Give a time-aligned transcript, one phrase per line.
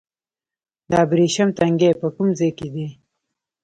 [0.89, 2.87] د ابریشم تنګی په کوم ځای کې دی؟